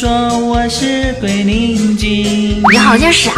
[0.00, 0.08] 说
[0.38, 3.30] 我是鬼灵精，你好像傻。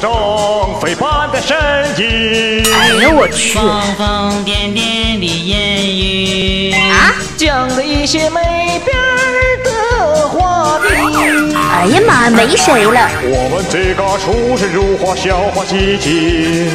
[0.00, 1.54] 中飞般的身
[1.98, 2.64] 影。
[2.72, 3.52] 哎呦我去！
[3.52, 11.54] 疯疯癫癫的言语啊，讲了一些没边儿的话题。
[11.54, 13.10] 哎呀妈，没谁了。
[13.22, 16.70] 我们这个出神入化笑话集锦，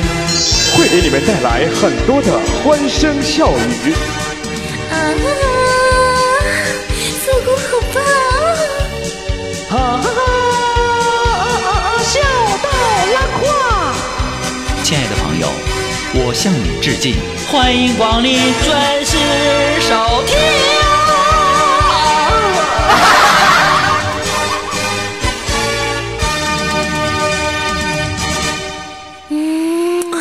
[0.78, 3.96] 会给你们带来很多的欢声笑语。
[4.92, 4.94] 啊，
[16.34, 17.16] 向你致敬，
[17.52, 19.18] 欢迎光临准时
[19.82, 20.38] 收听。
[30.12, 30.16] 啊，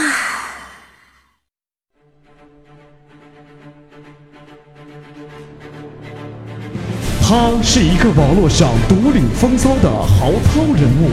[7.22, 11.10] 他是一个网络上独领风骚的豪涛人物，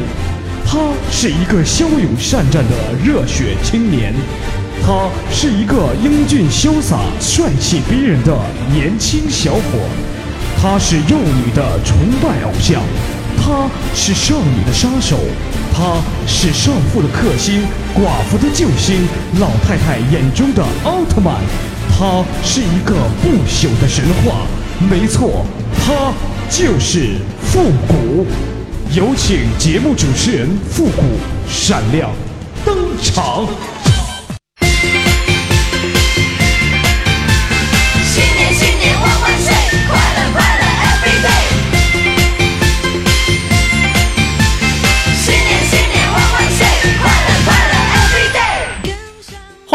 [0.66, 0.80] 他
[1.12, 4.14] 是一个骁勇善战的热血青年，
[4.88, 8.34] 他是一个英俊潇洒、帅气逼人的
[8.72, 9.62] 年轻小伙，
[10.62, 12.82] 他是幼女的崇拜偶像，
[13.36, 15.18] 他是少女的杀手，
[15.74, 17.64] 他是少妇的克星、
[17.94, 19.06] 寡妇的救星、
[19.42, 21.36] 老太太眼中的奥特曼，
[21.92, 24.48] 他是一个不朽的神话。
[24.90, 25.46] 没错，
[25.86, 26.14] 他
[26.50, 28.26] 就是复古。
[28.94, 31.04] 有请节目主持人复古
[31.46, 32.10] 闪亮
[32.64, 33.46] 登场。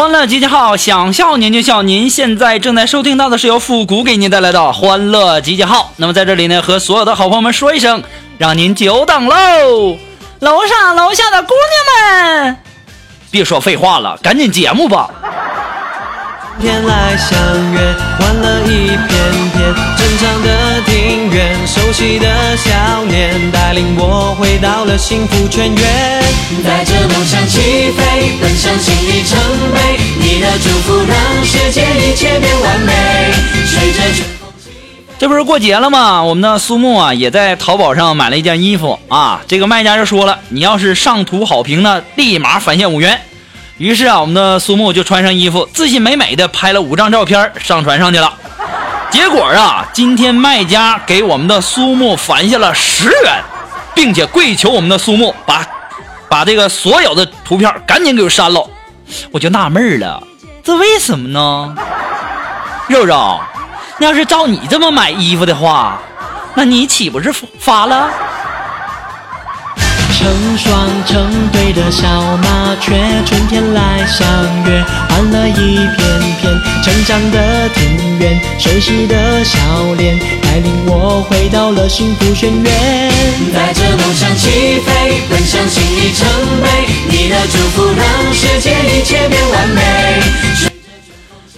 [0.03, 1.81] 欢乐集结号，想笑您就笑。
[1.81, 5.93] 您现在正在收听到的是由复古给您带来的欢乐集结号。
[5.95, 8.03] 那么在这里呢，和所有的好朋友们说一声，
[8.37, 9.97] 让您久等喽！
[10.41, 12.57] 楼上楼下的姑娘们，
[13.31, 15.09] 别说废话了，赶紧节目吧。
[16.59, 17.39] 天来相
[17.71, 17.79] 约，
[18.19, 19.07] 欢乐一片
[19.53, 19.73] 片，
[20.13, 26.23] 正常的庭院，熟悉的笑脸，带领我回到了幸福泉源。
[26.63, 29.39] 带着梦想起飞，奔向新里程
[29.73, 29.97] 碑。
[30.19, 32.93] 你的祝福让世界一切变完美。
[33.65, 34.69] 随着春风起
[35.17, 36.23] 这不是过节了吗？
[36.23, 39.41] 我们的苏木啊，也在淘宝上买了一件衣服啊。
[39.47, 43.19] 这个卖家就说了，你要是上图好评呢，立马返现五元。
[43.79, 48.31] 于是啊，我们的苏木就穿上衣服，自信美美的拍了五张照片上传上去了。
[49.13, 53.43] 结果啊，今天卖家给我们的苏木返下了十元，
[53.93, 55.63] 并且跪求我们的苏木把
[56.27, 58.67] 把这个所有的图片赶紧给我删了。
[59.31, 60.23] 我就纳闷了，
[60.63, 61.75] 这为什么呢？
[62.87, 63.39] 肉肉，
[63.99, 65.99] 那要是照你这么买衣服的话，
[66.55, 68.09] 那你岂不是发了？
[70.17, 72.07] 成双成对的小
[72.37, 74.27] 麻雀，春天来相
[74.65, 75.95] 约，欢乐一片
[76.41, 76.51] 片。
[76.81, 79.59] 成长的庭院，熟悉的笑
[79.95, 82.67] 脸，带领我回到了幸福轩辕。
[83.53, 86.27] 带着梦想起飞，奔向新里程
[86.63, 86.67] 碑。
[87.07, 90.19] 你的祝福让世界一切变完美。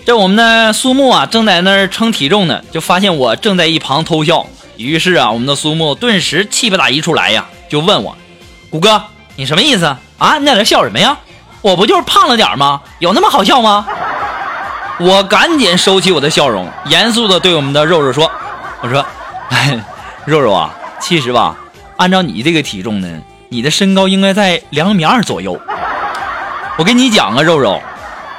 [0.06, 4.46] 这我们的苏木啊，正在那儿称体重呢，就发现我正在一旁偷笑。
[4.76, 8.18] 于是啊，我们的苏木顿时气不打一处来呀，就问我
[8.70, 9.02] ：“谷哥，
[9.38, 9.86] 你什么意思
[10.18, 10.38] 啊？
[10.40, 11.18] 你在这笑什么呀？
[11.62, 12.82] 我不就是胖了点吗？
[13.00, 13.86] 有那么好笑吗？”
[14.98, 18.32] 我赶紧收起我的笑容，严肃的对我们的肉肉说
[18.82, 19.06] ：“我说，
[20.26, 21.56] 肉肉啊，其实吧，
[21.98, 23.08] 按照你这个体重呢，
[23.50, 25.60] 你的身高应该在两米二左右。
[26.78, 27.82] 我跟你讲啊，肉肉，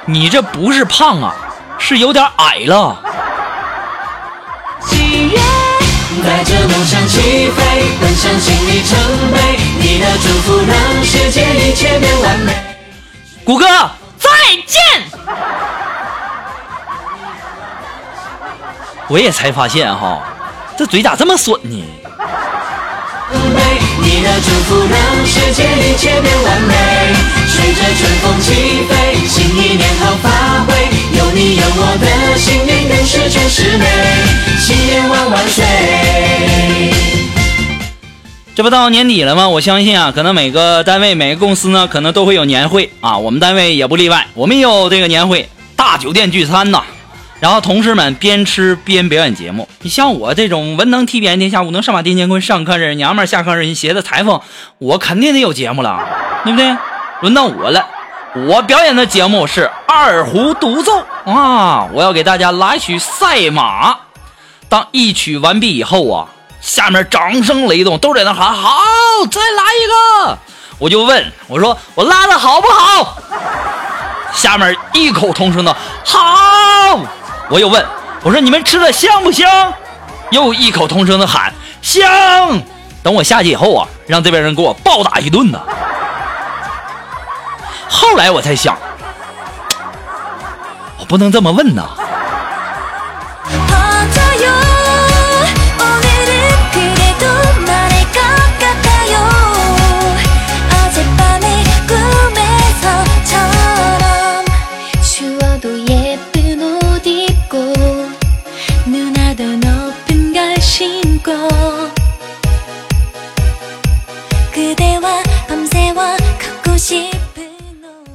[0.05, 1.35] 你这不是胖啊，
[1.77, 2.97] 是有点矮了。”，
[6.25, 8.97] 带着梦想起飞，奔向新里程
[9.31, 9.59] 碑。
[9.79, 12.66] 你的祝福让世界一切变完美。
[13.47, 13.65] 谷哥，
[14.19, 14.29] 再
[14.65, 14.83] 见。
[19.07, 20.21] 我也才发现哈，
[20.77, 21.81] 这嘴咋这么损呢？
[24.01, 26.75] 你的祝福让世界一切变完美。
[27.47, 30.29] 随着春风起飞，新一年好发
[30.67, 30.75] 挥。
[31.17, 33.85] 有你有我的新年，更是全十美。
[34.59, 35.63] 新年万万岁！
[38.57, 39.47] 这不到年底了吗？
[39.47, 43.15] 我相信啊，可能每个单位、每个公司呢，可能都会有年会啊。
[43.15, 46.81] 我们单位也不例外，我们也有这个年会，大酒店聚餐呐。
[47.39, 49.69] 然后同事们边吃边表演节目。
[49.83, 54.41] 你像我这种文能踢遍天下，武能上马丁乾坤，上炕人娘们儿，下炕人鞋的裁缝，
[54.79, 56.03] 我肯定得有节目了，
[56.43, 56.75] 对不对？
[57.21, 57.85] 轮到我了，
[58.47, 61.87] 我表演的节目是二胡独奏啊！
[61.93, 63.95] 我要给大家来曲赛马。
[64.67, 66.27] 当一曲完毕以后啊，
[66.67, 68.77] 下面掌声雷动，都在那喊好，
[69.31, 70.37] 再来一个。
[70.77, 73.17] 我就问我说我拉的好不好？
[74.33, 75.73] 下面异口同声的
[76.03, 76.99] 好。
[77.49, 77.83] 我又问
[78.21, 79.73] 我说你们吃的香不香？
[80.31, 82.05] 又异口同声的喊香。
[83.01, 85.61] 等我下去以后啊，让这边人给我暴打一顿呢。
[87.89, 88.77] 后来我才想，
[90.99, 91.87] 我不能这么问呐。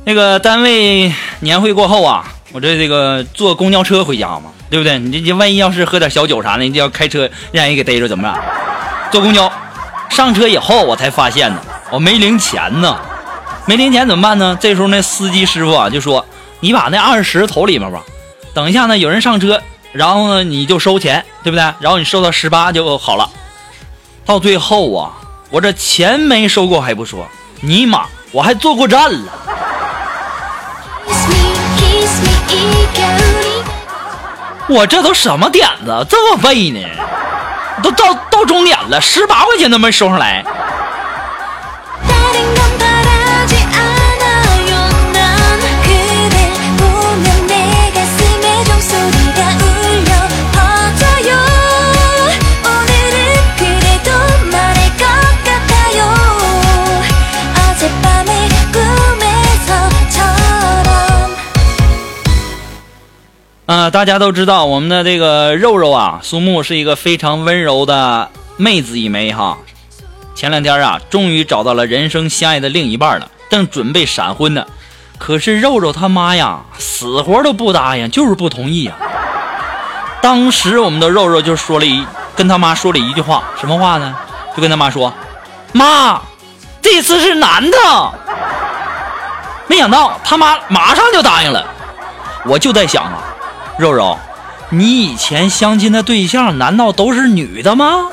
[0.04, 4.98] 那个单位年会过后啊，我这这个坐公交车回家嘛，对不对？
[4.98, 8.42] 你这万一要是喝点小酒啥的，你就要开车让人给逮着怎么办？
[9.12, 9.50] 坐公交，
[10.10, 11.60] 上车以后我才发现呢，
[11.90, 12.98] 我没零钱呢，
[13.64, 14.58] 没零钱怎么办呢？
[14.60, 16.26] 这时候那司机师傅啊就说
[16.58, 18.02] ：“你把那二十投里面吧，
[18.52, 19.62] 等一下呢有人上车，
[19.92, 21.62] 然后呢你就收钱，对不对？
[21.78, 23.30] 然后你收到十八就好了。”
[24.26, 25.12] 到最后啊，
[25.50, 27.24] 我这钱没收够还不说，
[27.60, 29.32] 尼玛我还坐过站了。
[34.72, 36.80] 我这都什么点子，这么背呢？
[37.82, 40.44] 都到到终点了，十八块钱都没收上来。
[63.64, 69.56] 啊、大家都知道我们的这个肉肉啊，苏木是一个非常温柔的妹子一枚哈。
[70.34, 74.66] 前两天啊，终于找到了人生相爱的另一半了，正准备闪婚呢。
[75.16, 78.94] 可是肉肉他妈呀，死活都不答应，就是不同意呀、
[80.20, 82.04] 当时我们的肉肉就说了一，
[82.34, 84.14] 跟他妈说了一句话，什么话呢？
[84.56, 85.12] 就跟他妈说
[85.72, 86.20] ：“妈，
[86.82, 87.78] 这次是男的。”
[89.68, 91.64] 没想到他妈马上就答应了。
[92.44, 93.21] 我就在想啊，
[93.82, 94.16] 肉肉，
[94.68, 98.06] 你以前相亲的对象难道都是女的吗？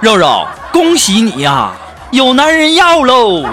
[0.00, 1.72] 肉肉，恭喜你呀，
[2.10, 3.44] 有男人要喽。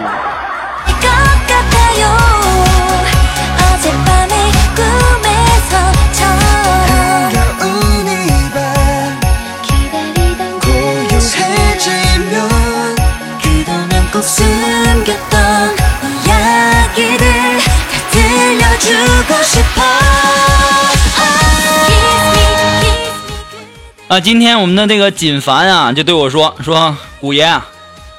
[24.19, 27.61] 今天我们的这个锦凡啊，就对我说说，古爷，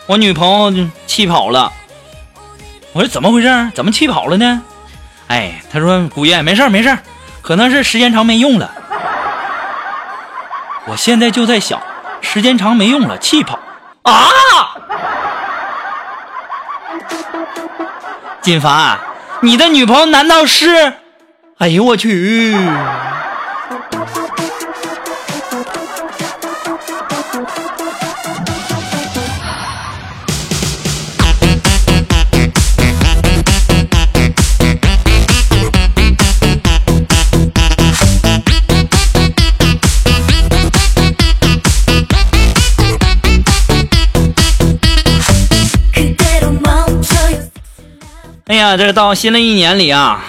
[0.06, 1.72] 我女朋友气跑了。
[2.92, 3.70] 我说怎么回事？
[3.74, 4.62] 怎么气跑了呢？
[5.28, 6.98] 哎，他说古爷没事儿没事儿，
[7.42, 8.70] 可能是时间长没用了。
[10.86, 11.80] 我现在就在想，
[12.20, 13.58] 时间长没用了，气跑
[14.02, 14.28] 啊！
[18.40, 18.98] 锦凡，
[19.40, 20.92] 你的女朋友难道是？
[21.58, 22.54] 哎呦我去！
[48.48, 50.24] 哎呀，这到新的一年里啊，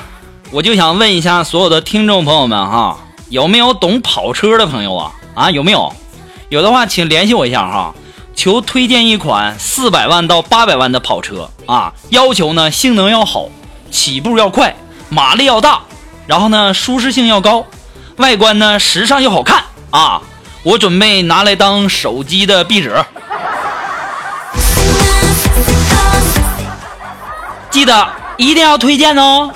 [0.49, 2.97] 我就想问一下所有的听众朋友们哈，
[3.29, 5.11] 有没有懂跑车的朋友啊？
[5.35, 5.93] 啊，有没有？
[6.49, 7.93] 有的话，请联系我一下哈，
[8.35, 13.49] 求推荐一款四百万到八百万的跑车啊，要求呢性能要好，
[13.91, 14.75] 起步要快，
[15.09, 15.81] 马力要大，
[16.25, 17.67] 然后呢舒适性要高，
[18.15, 20.23] 外观呢时尚又好看啊。
[20.63, 22.95] 我准备拿来当手机的壁纸，
[27.77, 29.53] 记得一定要推荐哦。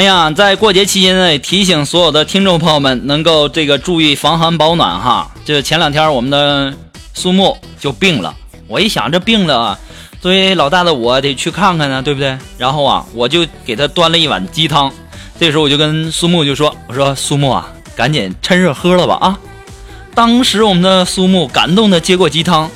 [0.00, 5.30] 哎呀，在过节期间呢，也提醒所有的听众朋友们能够这个注意防寒保暖哈。
[5.44, 6.72] 这前两天我们的
[7.12, 8.34] 苏木就病了，
[8.66, 9.78] 我一想这病了，
[10.18, 12.34] 作为老大的我得去看看呢，对不对？
[12.56, 14.90] 然后啊，我就给他端了一碗鸡汤。
[15.38, 19.38] 这时候我就跟苏木就说：“我说苏木啊，赶紧趁热喝了吧啊！”
[20.16, 22.70] 当时我们的苏木感动的接过鸡汤，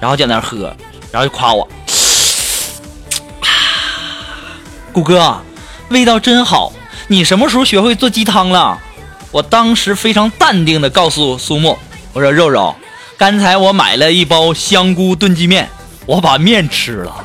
[0.00, 0.74] 然后在那喝，
[1.12, 1.68] 然后就夸我
[4.94, 5.36] ：“谷哥，
[5.90, 6.72] 味道真好。
[7.08, 8.78] 你什么时候学会做鸡汤了？
[9.32, 11.78] 我当时非常淡定的告诉苏沫
[12.12, 12.74] 我说肉肉
[13.16, 15.70] 刚才我买了一包香菇炖鸡面
[16.04, 17.24] 我把面吃了。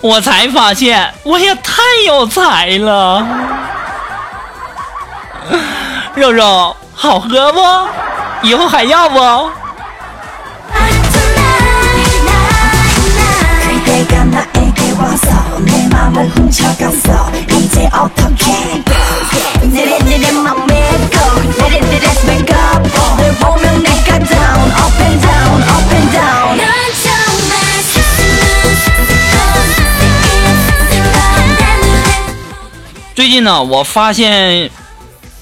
[0.00, 3.26] 我才发现我也太有才了。
[6.14, 7.60] 肉肉好喝不？
[8.42, 9.50] 以后还要不？
[33.14, 34.68] 最近呢我发现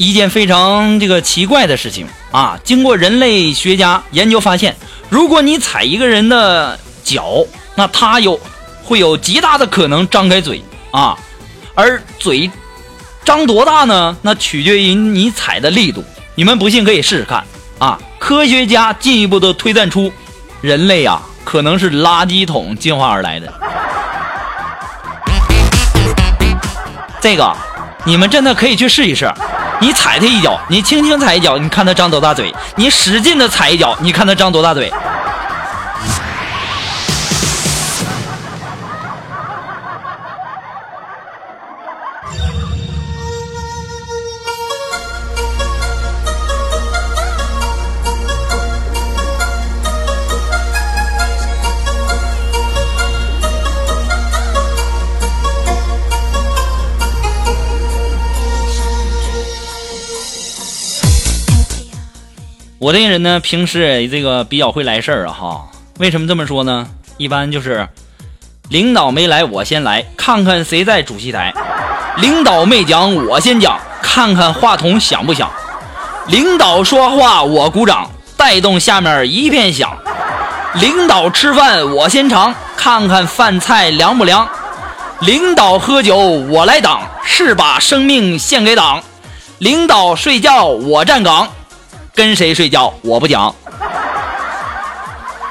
[0.00, 2.58] 一件非常这个奇怪的事情啊。
[2.64, 4.74] 经过人类学家研究发现，
[5.10, 8.40] 如果你踩一个人的脚，那他有
[8.82, 11.18] 会有极大的可能张开嘴啊，
[11.74, 12.50] 而嘴
[13.26, 14.16] 张多大呢？
[14.22, 16.02] 那取决于你踩的力度。
[16.34, 17.44] 你们不信可以试试看
[17.78, 18.00] 啊。
[18.18, 20.10] 科学家进一步的推断出，
[20.62, 23.52] 人类啊可能是垃圾桶进化而来的。
[27.20, 27.54] 这个，
[28.04, 29.30] 你们真的可以去试一试。
[29.80, 34.92] 你踩他一脚，你轻轻踩一脚，你看他张多大嘴；你使劲的踩一脚，你看他张多大嘴。
[62.90, 65.64] 我这个人呢，平时这个比较会来事儿啊哈。
[66.00, 66.88] 为什么这么说呢？
[67.18, 67.88] 一般就是
[68.68, 71.52] 领导没来，我先来，看看谁在主席台；
[72.16, 75.46] 领导没讲，我先讲，看看话筒响不响；
[76.26, 79.90] 领导说话，我鼓掌，带动下面一片响；
[80.74, 84.48] 领导吃饭，我先尝，看看饭菜凉不凉；
[85.20, 89.00] 领导喝酒，我来挡，是把生命献给党；
[89.58, 91.48] 领导睡觉，我站岗。
[92.14, 93.54] 跟谁睡觉我不讲。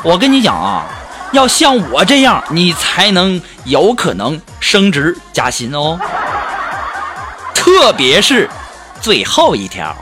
[0.03, 0.85] 我跟你讲啊，
[1.31, 5.99] 要像我这样，你才能有可能升职加薪哦。
[7.53, 8.49] 特别是
[9.01, 9.95] 最后一条。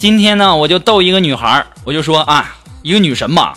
[0.00, 3.52] 今天呢，我就逗一个女孩，我就说啊，一个女神嘛，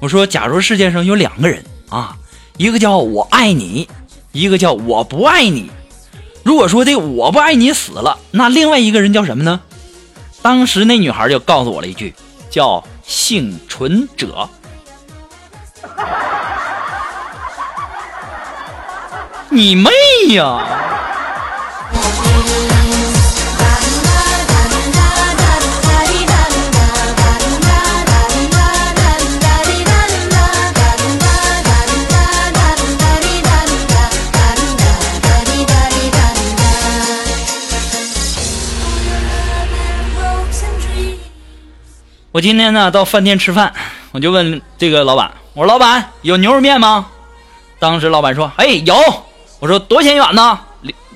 [0.00, 2.16] 我说，假如世界上有两个人啊，
[2.56, 3.88] 一个叫我爱你，
[4.32, 5.70] 一个叫我不爱你。
[6.42, 9.60] 如果说这我不爱你死了，那另外一个人叫什么呢？
[10.42, 12.14] 当时那女孩就告诉我了一句，
[12.50, 14.48] 叫幸存者。
[19.50, 19.90] 你妹
[20.30, 20.66] 呀！
[42.34, 43.72] 我今天呢到饭店吃饭，
[44.10, 47.06] 我就问这个老板，我说老板有牛肉面吗？
[47.78, 48.96] 当时老板说，哎有。
[49.60, 50.58] 我说多少钱一碗呢？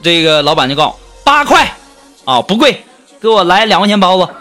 [0.00, 1.75] 这个老板就告八块，
[2.25, 2.87] 啊不贵，
[3.20, 4.32] 给我来两块钱包子。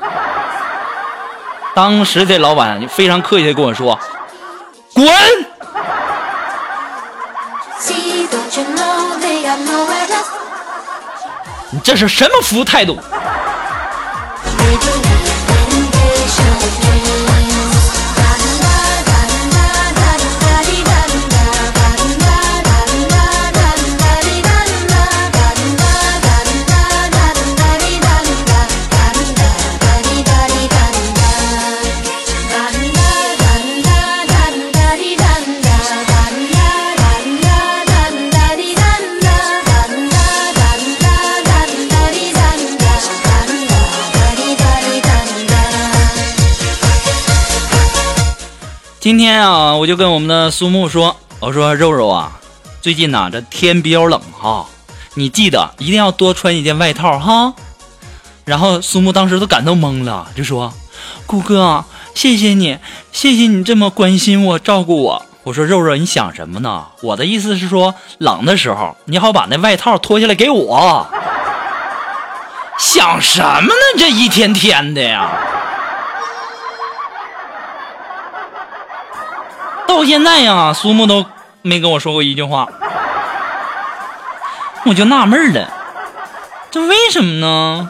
[1.74, 4.00] 当时这老板就非常客气的跟我说，
[4.93, 5.07] 滚！
[11.72, 13.00] 你这是什么服务态度？
[16.60, 17.37] Thank you.
[49.08, 52.38] 今天啊，我就跟我们的苏木说，我说肉肉啊，
[52.82, 54.66] 最近呐、这天比较冷哈，
[55.14, 57.54] 你记得一定要多穿一件外套哈。
[58.44, 60.74] 然后苏木当时都感动懵了，就说
[61.26, 62.80] ：“顾哥，谢谢你，
[63.14, 66.88] 谢谢你这么关心我、照顾我。”我说：“肉肉，你想什么呢？
[67.02, 71.08] 我的意思是说，冷的时候你好把那外套脱下来给我。
[72.78, 73.72] 想什么呢？
[73.98, 75.57] 这一天天的呀！
[79.88, 81.25] 到现在呀，苏木都
[81.62, 82.67] 没跟我说过一句话，
[84.86, 85.67] 我就纳闷了，
[86.70, 87.89] 这为什么呢？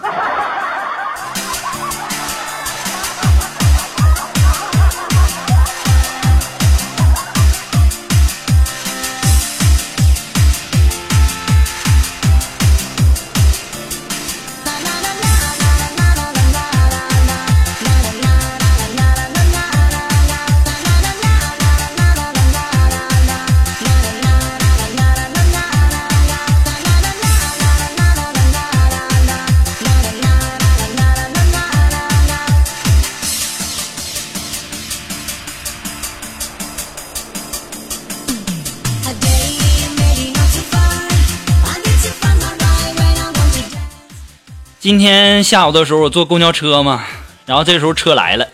[44.88, 47.04] 今天下午的时候，我坐公交车嘛，
[47.46, 48.48] 然后这时候车来了，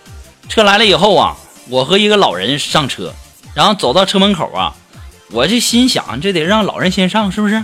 [0.49, 1.37] 车来了以后啊，
[1.69, 3.13] 我和一个老人上车，
[3.53, 4.73] 然后走到车门口啊，
[5.29, 7.63] 我这心想，这得让老人先上，是不是？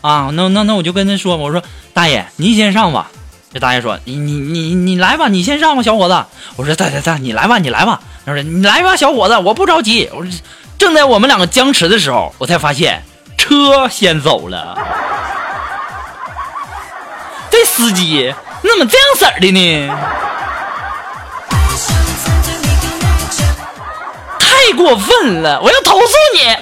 [0.00, 3.10] 啊，那那那我就跟他说，我说大爷您先上吧。
[3.52, 6.24] 这大爷说你你你你来吧，你先上吧，小伙子。
[6.56, 8.00] 我说大大大，你来吧，你来吧。
[8.24, 10.08] 他说你来吧，小伙子，我不着急。
[10.14, 10.32] 我说
[10.78, 13.02] 正在我们两个僵持的时候，我才发现
[13.36, 14.74] 车先走了。
[17.76, 19.94] 司机你怎么这样式儿的呢？
[24.38, 25.60] 太过分了！
[25.60, 26.56] 我要投诉你！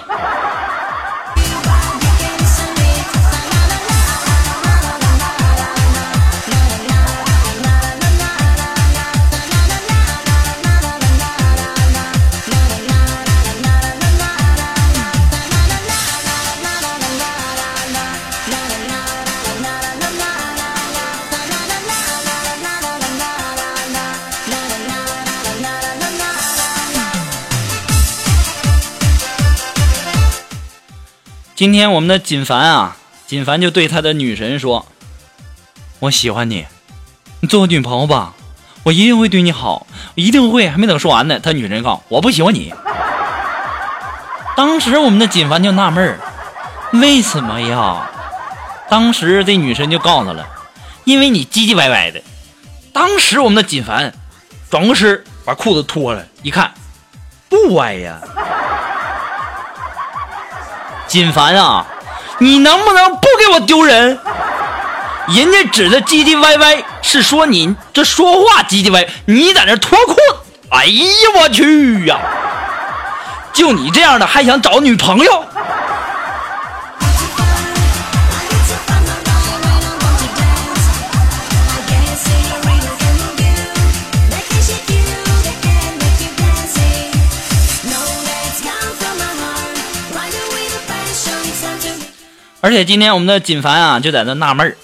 [31.57, 32.97] 今天我们的锦凡啊，
[33.29, 34.87] 锦凡就对他的女神说
[36.01, 36.67] ：“我喜欢你，
[37.39, 38.35] 你做我女朋友吧，
[38.83, 39.87] 我一定会对你好，
[40.17, 42.75] 一定会。”还没等说完呢，他女神告我不喜欢你。
[44.57, 46.19] 当时我们的锦凡就纳闷儿，
[46.99, 48.11] 为什么呀？
[48.91, 50.45] 当时这女神就告诉他了，
[51.05, 52.21] 因为你唧唧歪歪的。
[52.93, 54.13] 当时我们的锦凡
[54.69, 56.75] 转过身把裤子脱了，一看
[57.49, 58.21] 不歪呀。
[61.15, 61.87] 锦凡啊，
[62.39, 64.19] 你能不能不给我丢人？
[65.29, 70.21] 人家指的唧唧歪歪是说你这说话唧唧歪，你在那脱裤子，
[70.71, 71.05] 哎呀
[71.37, 72.19] 我去呀！
[73.53, 75.45] 就你这样的还想找女朋友？
[92.65, 94.75] 而且今天我们的锦凡啊，就在那纳闷儿，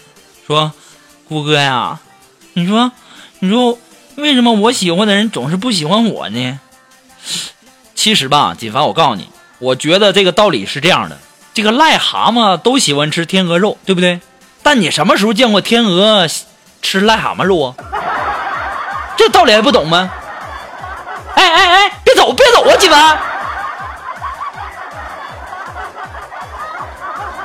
[0.47, 0.71] 说
[1.27, 1.99] ：“顾哥呀，
[2.53, 2.93] 你说，
[3.39, 3.79] 你说
[4.17, 6.61] 为什么我喜欢的人总是不喜欢我呢？”
[7.97, 11.17] 其实吧，锦凡，我告诉你，我觉得这个道理是这样的：
[11.55, 14.21] 这个癞蛤蟆都喜欢吃天鹅肉，对不对？
[14.63, 16.29] 但你什么时候见过天鹅
[16.83, 17.75] 吃癞蛤蟆肉啊？
[19.17, 20.11] 这道理还不懂吗？
[21.35, 23.19] 哎哎哎，别走，别走啊，锦凡！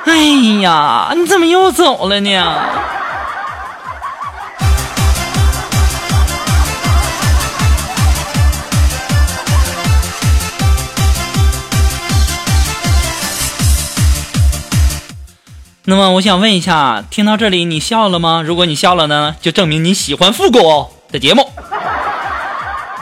[0.06, 0.14] 哎
[0.62, 2.30] 呀，你怎么又走了呢？
[15.88, 18.42] 那么我想问一下，听到这里你笑了吗？
[18.46, 21.50] 如果你笑了呢，就证明你喜欢复古的节目。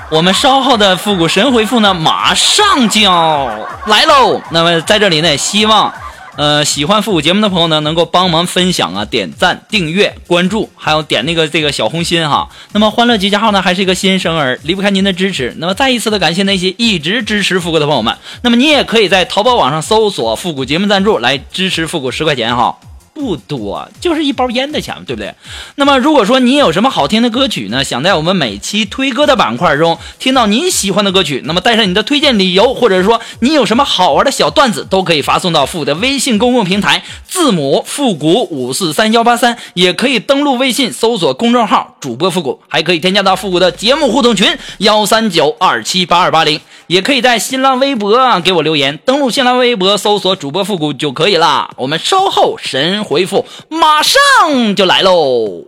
[0.08, 3.50] 我们稍后的复古神回复呢，马上就要
[3.86, 4.40] 来喽。
[4.50, 5.92] 那么在这里呢，希望。
[6.36, 12.48] 呃，喜欢复古节目的朋友呢，能够帮忙分享啊、点赞、订阅、关注，还有点那个这个小红心哈。
[12.72, 15.54] 那么欢乐集结号呢，还是一个新生儿，离不开您的支持。
[15.58, 18.16] 那么再一次的感谢那些一直支持复古的朋友们。
[18.42, 22.76] 那么你也可以在淘宝网上搜索“复古节目赞助”来支持复古十块钱哈。
[23.14, 25.32] 不多，就是一包烟的钱，对不对？
[25.76, 44.48] 那么如果说你有什么好听的歌曲呢，想在我们每期推歌的板块中听到您喜欢的歌曲，那么带上你的推荐理由，或者说你有什么好玩的小段子，都可以发送到复古的微信公共平台，字母复古五四三幺八三，也可以登录微信搜索公众号主播复古，还可以添加到复古的节目互动群
[44.78, 51.70] 幺三九二七八二八零，也可以在新浪微博给我留言，登录新浪微博搜索主播复古就可以啦。
[51.76, 55.64] 我们稍后神回复马上就来喽。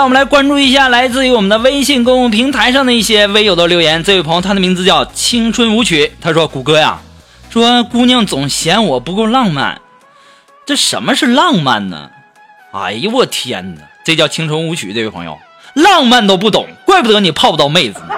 [0.00, 4.02] 让我们来关注一下来自于我们的微信公共平台上的一些微友的留言。
[4.02, 7.00] 这位朋友，他的名字叫青春舞曲，他说：“谷歌呀，
[7.50, 9.78] 说姑娘总嫌我不够浪漫，
[10.64, 12.08] 这什么是浪漫呢？
[12.72, 14.94] 哎呦我天哪，这叫青春舞曲。
[14.94, 15.38] 这位朋友，
[15.74, 18.14] 浪漫都不懂，怪不得你泡不到妹子呢。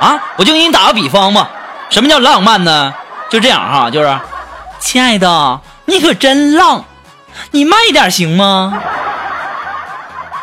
[0.00, 1.48] 啊，我就给你打个比方嘛，
[1.90, 2.94] 什么叫浪漫呢？
[3.28, 4.16] 就这样哈，就是，
[4.78, 6.84] 亲爱的，你可真浪，
[7.50, 8.80] 你慢一点行吗？”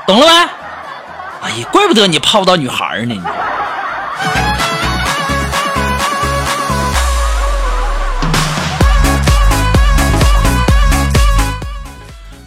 [0.06, 0.57] 懂了没？
[1.48, 3.16] 哎呀，怪不得你泡不到女孩呢。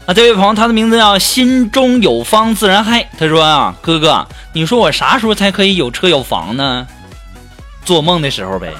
[0.04, 3.08] 啊，这位朋友，他的名字叫心中有方自然嗨。
[3.18, 6.86] 他说啊，哥哥，你说我啥时候才可以有车有房呢？
[7.86, 8.74] 做梦的时候呗。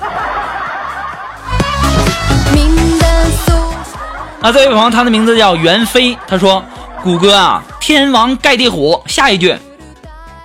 [4.42, 6.14] 啊，这位朋友，他的名字叫袁飞。
[6.28, 6.62] 他说。
[7.02, 9.56] 谷歌啊，天王盖地虎，下一句，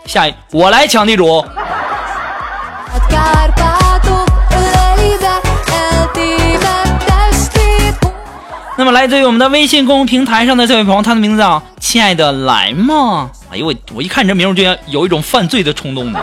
[0.06, 1.46] 下一，我来抢地主。
[8.78, 13.30] 那么来自于我们的微信公众平台上的这位朋友，他的名字叫亲爱的来嘛。
[13.52, 16.20] 哎呦我我一看你这名，我就有一种犯罪的冲动呢。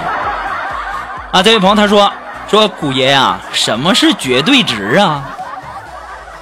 [1.30, 2.12] 啊，这位朋友他说
[2.50, 5.24] 说谷爷呀，什么是绝对值啊？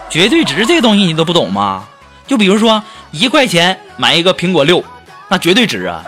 [0.09, 1.85] 绝对值这个东西你都不懂吗？
[2.27, 2.83] 就比如说。
[3.13, 4.85] 一块钱买一个苹果六，
[5.27, 6.01] 那绝对值啊，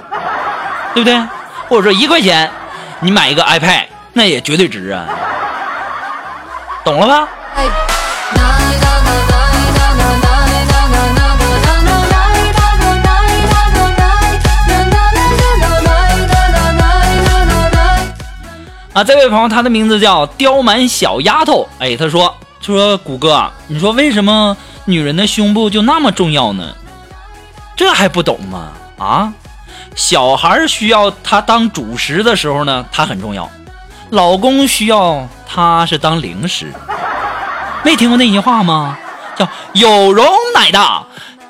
[0.95, 1.19] 对不对？
[1.69, 2.51] 或者说一块钱
[3.01, 5.07] 你买一个 iPad，那也绝对值啊，
[6.85, 7.29] 懂了吧？
[18.93, 21.67] 啊，这位朋友，他的名字叫刁蛮小丫头。
[21.79, 26.75] 哎，他说说谷歌，你说为什么女人的胸部就那么重要呢？
[27.75, 28.73] 这还不懂吗？
[28.99, 29.33] 啊，
[29.95, 33.45] 小孩需要他当主食的时候呢，他很重要；
[34.11, 36.73] 老公需要他是当零食。
[37.85, 38.97] 没听过那句话吗？
[39.37, 41.03] 叫有容乃大，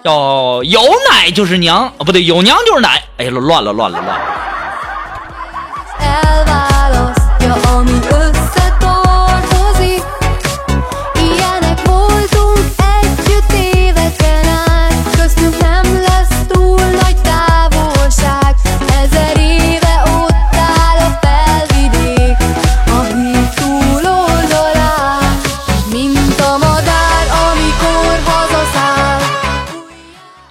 [0.05, 3.03] 叫有奶就是娘啊，不对，有娘就是奶。
[3.19, 4.27] 哎呀，乱了，乱了，乱了。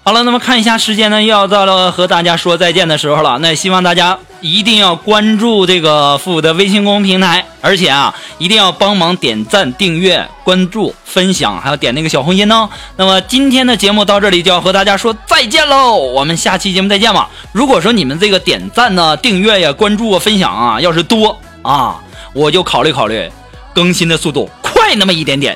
[0.04, 3.38] 好了，那么看一下时间呢，又要到了和大家说再见的时候了。
[3.38, 12.68] 那希望大家一定要关注这个复古的微信公众平台，而且啊，一定要帮忙点赞、订阅、关注、分享，还要点那个小红心哦。
[12.98, 17.30] 那么今天的节目到这里就要和大家说再见喽，我们下期节目再见吧。
[17.52, 22.02] 如果说你们这个点赞呢、订阅呀、关注啊、分享啊，要是多啊，
[22.34, 23.32] 我就考虑考虑
[23.72, 25.56] 更新的速度快那么一点点。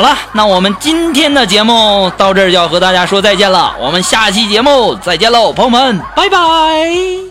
[0.00, 3.74] 好了，那我们今天的节目到这儿就要和大家说再见了。
[3.78, 7.29] 我们下期节目再见喽，朋友们，拜拜。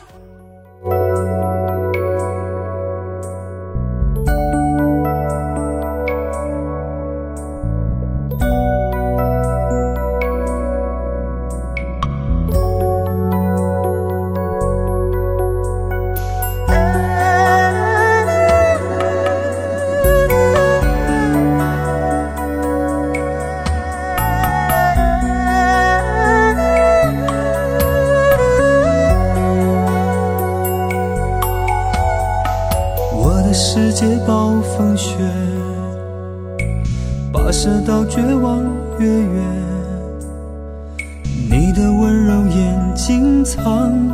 [43.10, 43.60] 心藏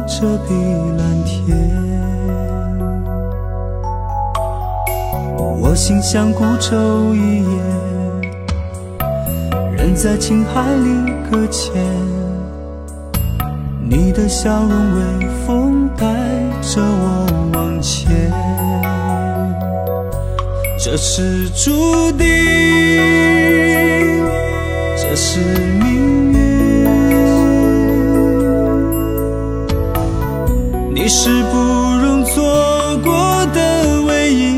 [0.07, 0.53] 着碧
[0.97, 1.43] 蓝天，
[5.59, 7.49] 我心像孤舟一叶，
[9.75, 11.73] 人在情海里搁浅。
[13.83, 16.05] 你的笑容微风带
[16.61, 18.31] 着我往前，
[20.79, 22.25] 这是注定，
[24.95, 25.41] 这是
[25.83, 26.04] 命
[31.05, 34.49] 你是不容错过的唯一，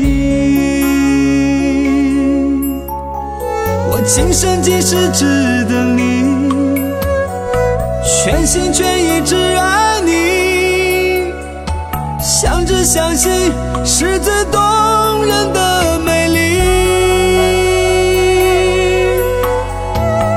[3.86, 5.26] 我今生今世只
[5.68, 6.48] 等你。
[8.02, 11.34] 全心全意只爱你，
[12.18, 13.28] 相知相惜
[13.84, 14.58] 是最动
[15.26, 16.62] 人的美丽。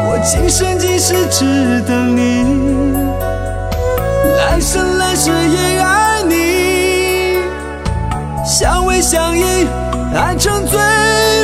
[0.10, 2.44] 我今生今世只等你，
[4.38, 6.01] 来生来世也爱，
[8.62, 9.42] 相偎相依，
[10.14, 10.78] 爱成最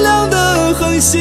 [0.01, 1.19] 亮的恒星。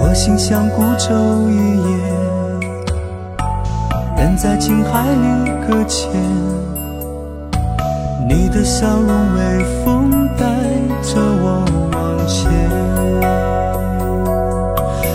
[0.00, 1.12] 我心像孤舟
[1.50, 1.77] 一
[4.36, 6.10] 在情海里搁浅。
[8.28, 10.44] 你的笑容微风带
[11.02, 12.50] 着我往前，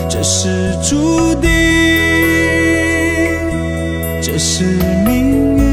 [0.08, 1.48] 这是注定，
[4.20, 4.64] 这是
[5.06, 5.64] 命运。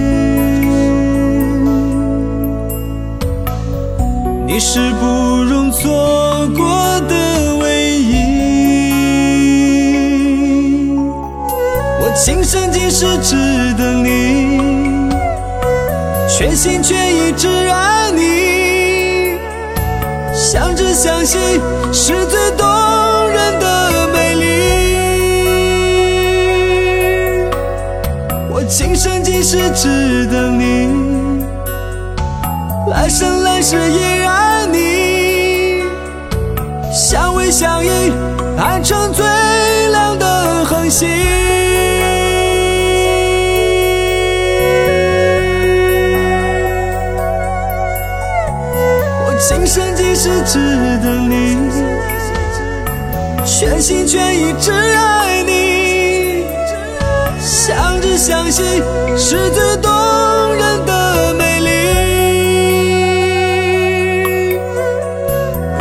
[4.46, 5.06] 你是不
[5.44, 5.90] 容错
[13.02, 13.36] 是值
[13.80, 15.10] 得你，
[16.30, 19.40] 全心全意只爱你，
[20.36, 21.40] 相知相惜
[21.92, 22.64] 是最动
[23.28, 24.46] 人的美丽。
[28.52, 31.44] 我今生今世只等你。
[32.92, 35.82] 来生来世也爱你，
[36.94, 37.90] 相偎相依，
[38.60, 39.26] 爱成最
[39.90, 41.10] 亮的恒星。
[49.74, 50.60] 今生今世只
[51.02, 51.56] 等你，
[53.46, 56.44] 全心全意只爱你，
[57.40, 58.64] 相知相惜
[59.16, 59.90] 是最动
[60.54, 61.70] 人的美丽。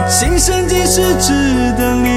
[0.09, 1.33] 今生今世只
[1.77, 2.09] 等你，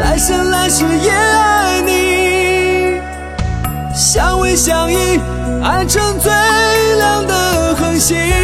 [0.00, 2.98] 来生来世也爱你，
[3.94, 5.20] 相偎相依，
[5.62, 6.32] 爱成最
[6.98, 8.43] 亮的恒星。